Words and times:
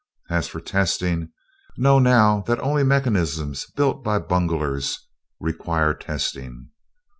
As 0.31 0.47
for 0.47 0.59
testing, 0.59 1.29
know 1.77 1.99
now 1.99 2.41
that 2.47 2.59
only 2.61 2.83
mechanisms 2.83 3.67
built 3.75 4.03
by 4.03 4.17
bunglers 4.17 5.07
require 5.39 5.93
testing. 5.93 6.69